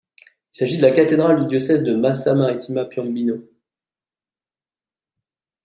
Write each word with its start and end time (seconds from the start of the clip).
Il 0.19 0.57
s'agit 0.57 0.77
de 0.77 0.81
la 0.81 0.89
cathédrale 0.89 1.41
du 1.41 1.45
diocèse 1.45 1.83
de 1.83 1.93
Massa 1.93 2.33
Marittima-Piombino. 2.33 3.43